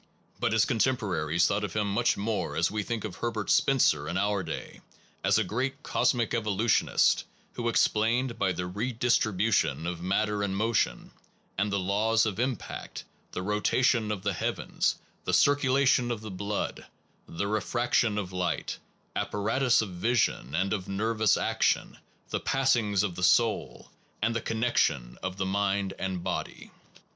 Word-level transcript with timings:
But 0.39 0.51
his 0.51 0.65
contemporaries 0.65 1.45
thought 1.45 1.63
of 1.63 1.75
him 1.75 1.87
much 1.93 2.17
more 2.17 2.55
as 2.55 2.71
we 2.71 2.81
think 2.81 3.03
of 3.05 3.17
Herbert 3.17 3.51
Spencer 3.51 4.09
in 4.09 4.17
our 4.17 4.41
day, 4.41 4.81
as 5.23 5.37
a 5.37 5.43
great 5.43 5.83
cosmic 5.83 6.33
evolutionist, 6.33 7.23
who 7.53 7.69
explained, 7.69 8.39
by 8.39 8.51
the 8.51 8.67
redistri 8.67 9.31
bution 9.31 9.85
of 9.87 10.01
matter 10.01 10.41
and 10.41 10.57
motion, 10.57 11.11
and 11.55 11.71
the 11.71 11.77
laws 11.77 12.25
of 12.25 12.39
impact, 12.39 13.03
the 13.33 13.43
rotations 13.43 14.11
of 14.11 14.23
the 14.23 14.33
heavens, 14.33 14.95
the 15.25 15.33
circu 15.33 15.69
lation 15.69 16.11
of 16.11 16.21
the 16.21 16.31
blood, 16.31 16.83
the 17.27 17.45
refraction 17.47 18.17
of 18.17 18.33
light, 18.33 18.79
ap 19.15 19.29
paratus 19.31 19.83
of 19.83 19.89
vision 19.89 20.55
and 20.55 20.73
of 20.73 20.89
nervous 20.89 21.37
action, 21.37 21.95
the 22.31 22.39
passings 22.39 23.03
of 23.03 23.13
the 23.13 23.21
soul, 23.21 23.91
and 24.19 24.35
the 24.35 24.41
connection 24.41 25.19
of 25.21 25.37
the 25.37 25.45
mind 25.45 25.93
and 25.99 26.23
body. 26.23 26.71